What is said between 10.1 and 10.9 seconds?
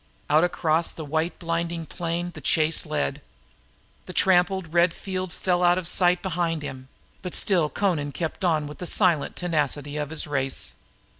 race.